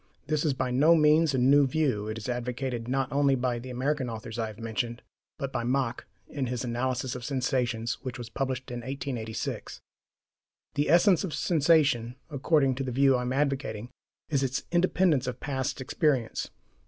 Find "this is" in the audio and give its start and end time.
0.25-0.55